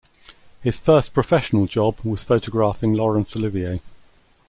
[0.63, 3.81] His first professional job was photographing Laurence Olivier.